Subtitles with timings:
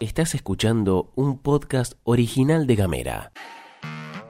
[0.00, 3.32] Estás escuchando un podcast original de Gamera.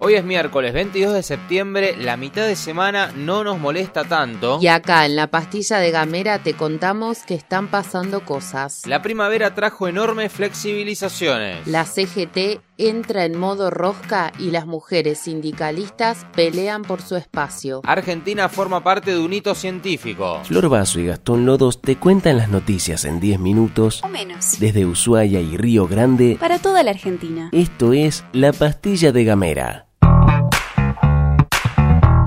[0.04, 4.58] Hoy es miércoles 22 de septiembre, la mitad de semana no nos molesta tanto.
[4.61, 8.84] Y acá en la pastilla de Gamera te contamos que están pasando cosas.
[8.86, 11.66] La primavera trajo enormes flexibilizaciones.
[11.68, 17.81] La CGT entra en modo rosca y las mujeres sindicalistas pelean por su espacio.
[17.85, 20.41] Argentina forma parte de un hito científico.
[20.45, 24.59] Flor Vaso y Gastón Lodos te cuentan las noticias en 10 minutos O menos.
[24.59, 26.37] desde Ushuaia y Río Grande.
[26.40, 27.50] Para toda la Argentina.
[27.53, 29.87] Esto es La Pastilla de Gamera.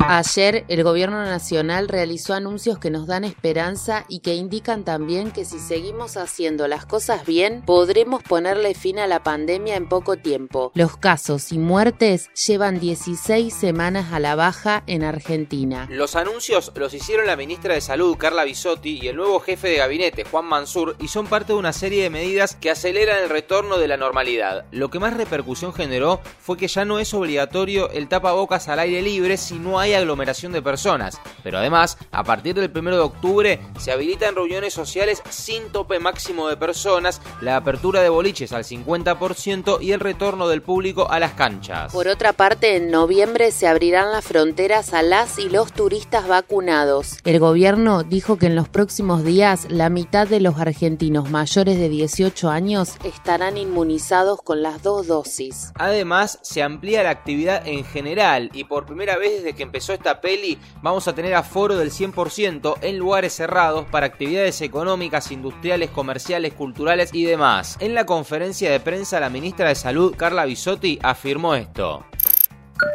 [0.08, 5.46] Ayer el gobierno nacional realizó anuncios que nos dan esperanza y que indican también que
[5.46, 10.72] si seguimos haciendo las cosas bien, podremos ponerle fin a la pandemia en poco tiempo.
[10.76, 15.88] Los casos y muertes llevan 16 semanas a la baja en Argentina.
[15.90, 19.78] Los anuncios los hicieron la ministra de Salud, Carla Bisotti, y el nuevo jefe de
[19.78, 23.80] gabinete, Juan Mansur, y son parte de una serie de medidas que aceleran el retorno
[23.80, 24.66] de la normalidad.
[24.70, 29.02] Lo que más repercusión generó fue que ya no es obligatorio el tapabocas al aire
[29.02, 31.20] libre si no hay aglomeración de personas.
[31.44, 36.48] Pero además, a partir del 1 de octubre se habilitan reuniones sociales sin tope máximo
[36.48, 41.34] de personas, la apertura de boliches al 50% y el retorno del público a las
[41.34, 41.94] canchas.
[41.94, 47.18] Por otra parte, en noviembre se abrirán las fronteras a las y los turistas vacunados.
[47.24, 51.90] El gobierno dijo que en los próximos días la mitad de los argentinos mayores de
[51.90, 55.72] 18 años estarán inmunizados con las dos dosis.
[55.76, 60.22] Además, se amplía la actividad en general y por primera vez desde que empezó esta
[60.22, 66.54] peli vamos a tener aforo del 100% en lugares cerrados para actividades económicas, industriales, comerciales,
[66.54, 67.78] culturales y demás.
[67.80, 72.06] En la conferencia de prensa la ministra de Salud, Carla Bisotti, afirmó esto.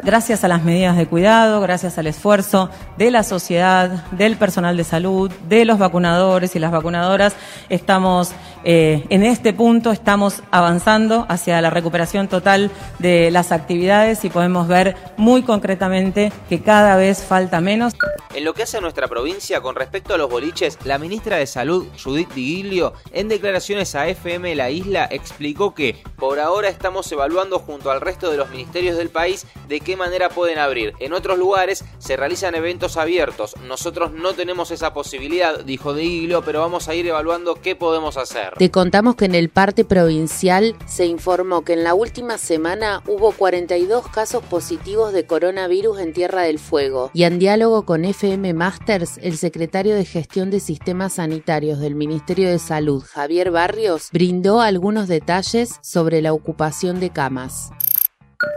[0.02, 2.68] Gracias a las medidas de cuidado, gracias al esfuerzo
[2.98, 7.34] de la sociedad, del personal de salud, de los vacunadores y las vacunadoras,
[7.70, 8.32] estamos
[8.64, 14.68] eh, en este punto, estamos avanzando hacia la recuperación total de las actividades y podemos
[14.68, 17.94] ver muy concretamente que cada vez falta menos.
[18.34, 21.46] En lo que hace a nuestra provincia con respecto a los boliches, la ministra de
[21.46, 27.58] Salud, Judith Digilio, en declaraciones a FM La Isla, explicó que por ahora estamos evaluando
[27.58, 30.94] junto al resto de los ministerios del país de qué manera pueden abrir.
[31.00, 33.56] En otros lugares se realizan eventos abiertos.
[33.66, 38.49] Nosotros no tenemos esa posibilidad, dijo Digilio, pero vamos a ir evaluando qué podemos hacer.
[38.58, 43.32] Te contamos que en el parte provincial se informó que en la última semana hubo
[43.32, 49.18] 42 casos positivos de coronavirus en Tierra del Fuego y en diálogo con FM Masters,
[49.22, 55.08] el secretario de Gestión de Sistemas Sanitarios del Ministerio de Salud, Javier Barrios, brindó algunos
[55.08, 57.70] detalles sobre la ocupación de camas.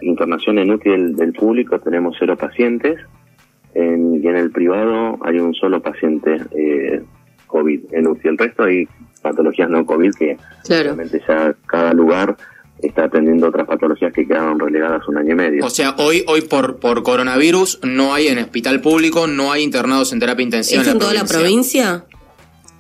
[0.01, 2.99] internación en UTI del, del público tenemos cero pacientes
[3.73, 7.03] en- y en el privado hay un solo paciente eh,
[7.47, 8.27] COVID en UTI.
[8.29, 8.87] El resto hay
[9.23, 10.37] patologías no COVID que
[10.69, 12.37] obviamente ya cada lugar
[12.87, 15.65] está atendiendo otras patologías que quedaron relegadas un año y medio.
[15.65, 20.13] O sea, hoy, hoy por, por coronavirus no hay en hospital público, no hay internados
[20.13, 22.05] en terapia intensiva ¿Es en toda la provincia?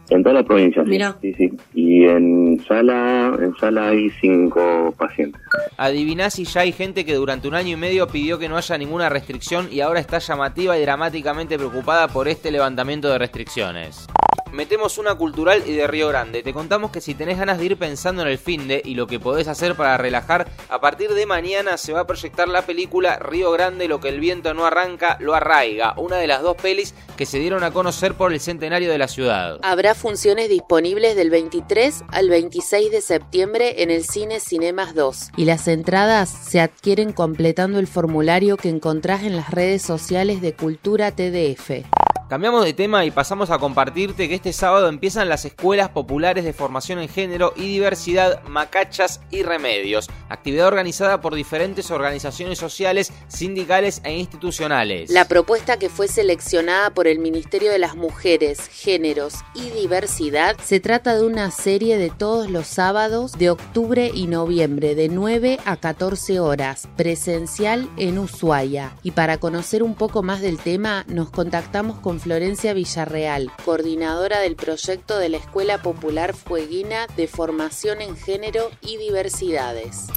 [0.09, 0.89] En toda la provincia, sí.
[0.89, 1.17] Mira.
[1.21, 1.51] sí, sí.
[1.73, 5.41] Y en sala, en sala hay cinco pacientes.
[5.77, 8.77] Adiviná si ya hay gente que durante un año y medio pidió que no haya
[8.77, 14.07] ninguna restricción y ahora está llamativa y dramáticamente preocupada por este levantamiento de restricciones.
[14.53, 16.43] Metemos una cultural y de Río Grande.
[16.43, 19.07] Te contamos que si tenés ganas de ir pensando en el fin de y lo
[19.07, 23.17] que podés hacer para relajar, a partir de mañana se va a proyectar la película
[23.17, 25.95] Río Grande, lo que el viento no arranca, lo arraiga.
[25.97, 29.07] Una de las dos pelis que se dieron a conocer por el centenario de la
[29.07, 29.57] ciudad.
[29.63, 35.45] Habrá funciones disponibles del 23 al 26 de septiembre en el Cine Cinemas 2 y
[35.45, 41.09] las entradas se adquieren completando el formulario que encontrás en las redes sociales de Cultura
[41.09, 41.87] TDF.
[42.33, 46.51] Cambiamos de tema y pasamos a compartirte que este sábado empiezan las escuelas populares de
[46.51, 54.01] formación en género y diversidad, macachas y remedios, actividad organizada por diferentes organizaciones sociales, sindicales
[54.03, 55.09] e institucionales.
[55.09, 60.79] La propuesta que fue seleccionada por el Ministerio de las Mujeres, Géneros y Diversidad se
[60.79, 65.77] trata de una serie de todos los sábados de octubre y noviembre de 9 a
[65.77, 68.95] 14 horas, presencial en Ushuaia.
[69.03, 74.55] Y para conocer un poco más del tema nos contactamos con Florencia Villarreal, coordinadora del
[74.55, 80.07] proyecto de la Escuela Popular Fueguina de Formación en Género y Diversidades.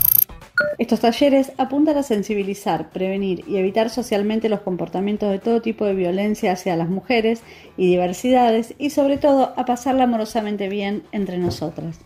[0.79, 5.95] Estos talleres apuntan a sensibilizar, prevenir y evitar socialmente los comportamientos de todo tipo de
[5.95, 7.43] violencia hacia las mujeres
[7.77, 12.01] y diversidades y sobre todo a pasarla amorosamente bien entre nosotras.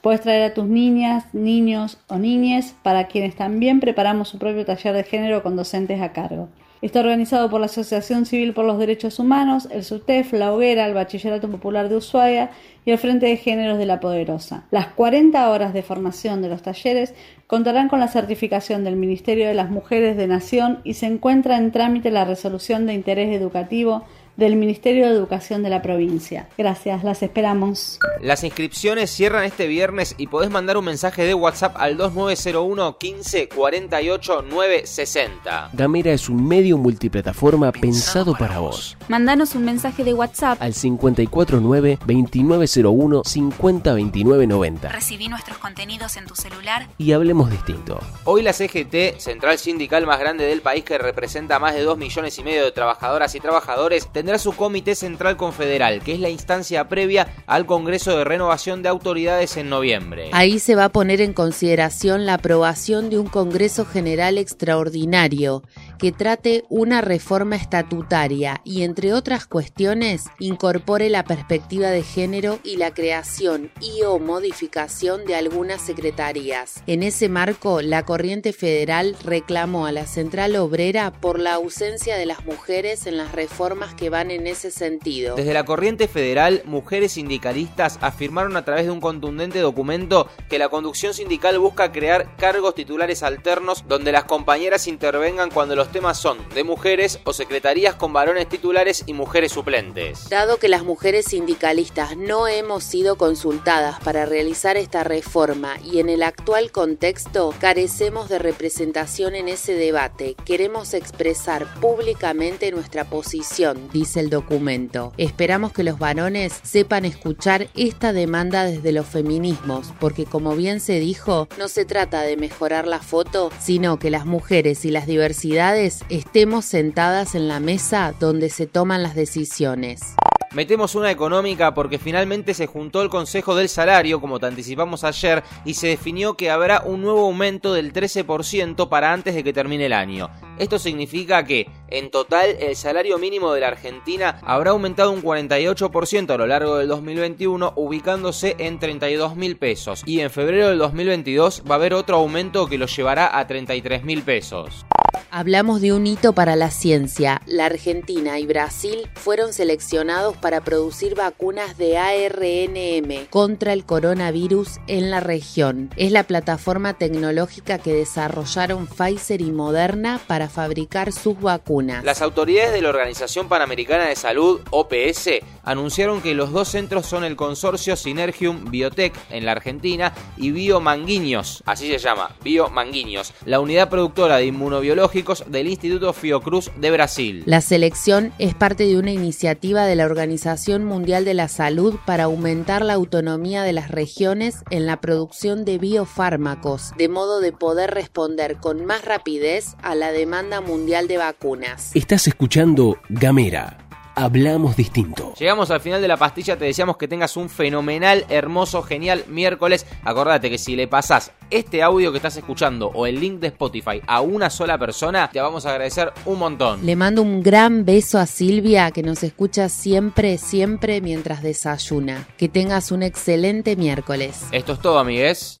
[0.00, 4.94] Puedes traer a tus niñas, niños o niñes para quienes también preparamos su propio taller
[4.94, 6.48] de género con docentes a cargo.
[6.82, 10.94] Está organizado por la Asociación Civil por los Derechos Humanos, el SUTEF, la Hoguera, el
[10.94, 12.52] Bachillerato Popular de Ushuaia
[12.86, 14.64] y el Frente de Géneros de la Poderosa.
[14.70, 17.12] Las 40 horas de formación de los talleres
[17.46, 21.70] contarán con la certificación del Ministerio de las Mujeres de Nación y se encuentra en
[21.70, 24.06] trámite la resolución de interés educativo
[24.40, 26.48] del Ministerio de Educación de la provincia.
[26.58, 28.00] Gracias, las esperamos.
[28.20, 33.48] Las inscripciones cierran este viernes y podés mandar un mensaje de WhatsApp al 2901 15
[33.50, 35.70] 48 960.
[35.72, 38.96] Gamera es un medio multiplataforma pensado para vos.
[39.08, 46.86] Mandanos un mensaje de WhatsApp Al 549 2901 502990 Recibí nuestros contenidos en tu celular.
[46.98, 48.00] y hablemos distinto.
[48.24, 51.98] Hoy la CGT, central sindical más grande del país que representa a más de 2
[51.98, 56.28] millones y medio de trabajadoras y trabajadores, tendrá su comité central confederal, que es la
[56.28, 60.30] instancia previa al Congreso de Renovación de Autoridades en noviembre.
[60.32, 65.62] Ahí se va a poner en consideración la aprobación de un Congreso General extraordinario
[66.00, 72.76] que trate una reforma estatutaria y, entre otras cuestiones, incorpore la perspectiva de género y
[72.78, 76.82] la creación y o modificación de algunas secretarías.
[76.86, 82.24] En ese marco, la Corriente Federal reclamó a la Central Obrera por la ausencia de
[82.24, 85.36] las mujeres en las reformas que van en ese sentido.
[85.36, 90.70] Desde la corriente federal, mujeres sindicalistas afirmaron a través de un contundente documento que la
[90.70, 96.38] conducción sindical busca crear cargos titulares alternos donde las compañeras intervengan cuando los temas son
[96.54, 100.28] de mujeres o secretarías con varones titulares y mujeres suplentes.
[100.28, 106.08] Dado que las mujeres sindicalistas no hemos sido consultadas para realizar esta reforma y en
[106.08, 114.20] el actual contexto carecemos de representación en ese debate, queremos expresar públicamente nuestra posición, dice
[114.20, 115.12] el documento.
[115.16, 121.00] Esperamos que los varones sepan escuchar esta demanda desde los feminismos, porque como bien se
[121.00, 125.79] dijo, no se trata de mejorar la foto, sino que las mujeres y las diversidades
[125.80, 130.14] estemos sentadas en la mesa donde se toman las decisiones.
[130.52, 135.44] Metemos una económica porque finalmente se juntó el Consejo del Salario, como te anticipamos ayer,
[135.64, 139.86] y se definió que habrá un nuevo aumento del 13% para antes de que termine
[139.86, 140.28] el año.
[140.58, 146.30] Esto significa que, en total, el salario mínimo de la Argentina habrá aumentado un 48%
[146.30, 150.02] a lo largo del 2021, ubicándose en 32 mil pesos.
[150.04, 154.02] Y en febrero del 2022 va a haber otro aumento que lo llevará a 33
[154.02, 154.84] mil pesos.
[155.32, 157.40] Hablamos de un hito para la ciencia.
[157.46, 165.08] La Argentina y Brasil fueron seleccionados para producir vacunas de ARNM contra el coronavirus en
[165.12, 165.88] la región.
[165.96, 172.02] Es la plataforma tecnológica que desarrollaron Pfizer y Moderna para fabricar sus vacunas.
[172.02, 177.22] Las autoridades de la Organización Panamericana de Salud, OPS, anunciaron que los dos centros son
[177.22, 183.88] el consorcio Synergium Biotech en la Argentina y Biomanguinhos, así se llama, Biomanguinhos, la unidad
[183.88, 187.42] productora de inmunobiológicos del Instituto Fiocruz de Brasil.
[187.46, 192.24] La selección es parte de una iniciativa de la Organización Mundial de la Salud para
[192.24, 197.90] aumentar la autonomía de las regiones en la producción de biofármacos, de modo de poder
[197.90, 201.90] responder con más rapidez a la demanda mundial de vacunas.
[201.94, 203.79] Estás escuchando Gamera.
[204.14, 205.34] Hablamos distinto.
[205.38, 209.86] Llegamos al final de la pastilla, te deseamos que tengas un fenomenal, hermoso, genial miércoles.
[210.04, 214.00] Acordate que si le pasás este audio que estás escuchando o el link de Spotify
[214.06, 216.84] a una sola persona, te vamos a agradecer un montón.
[216.84, 222.26] Le mando un gran beso a Silvia que nos escucha siempre, siempre mientras desayuna.
[222.36, 224.46] Que tengas un excelente miércoles.
[224.52, 225.60] Esto es todo, amigues.